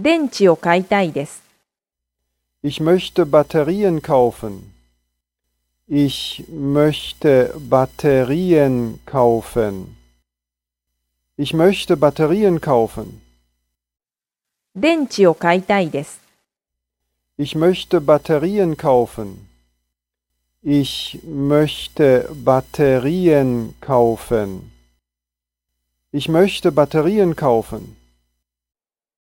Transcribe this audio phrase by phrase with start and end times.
[0.00, 1.42] 電池を買いたいです。
[2.62, 4.72] Ich möchte Batterien kaufen.
[5.88, 9.96] Ich möchte Batterien kaufen.
[11.36, 13.20] Ich möchte Batterien kaufen.
[14.76, 16.20] 電池を買いたいです。
[17.36, 19.48] Ich möchte Batterien kaufen.
[20.62, 24.70] Ich möchte Batterien kaufen.
[26.12, 27.97] Ich möchte Batterien kaufen.